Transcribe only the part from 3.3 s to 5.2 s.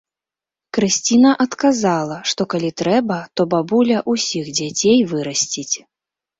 то бабуля ўсіх дзяцей